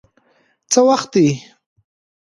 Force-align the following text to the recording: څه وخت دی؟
څه 0.71 0.79
وخت 0.87 1.09
دی؟ 1.13 1.27